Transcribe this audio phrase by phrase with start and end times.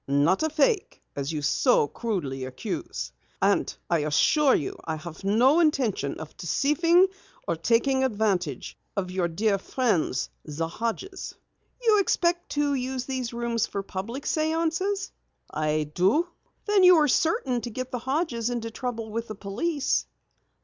[0.07, 3.11] Not a fake, as you so crudely accuse.
[3.39, 7.05] And I assure you I have no intention of deceiving
[7.47, 11.35] or taking advantage of your dear friends, the Hodges."
[11.83, 15.11] "You expect to use these rooms for public séances?"
[15.51, 16.27] "I do."
[16.65, 20.07] "Then you are certain to get the Hodges into trouble with the police."